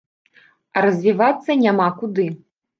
А 0.75 0.83
развівацца 0.87 1.59
няма 1.63 1.87
куды. 2.01 2.29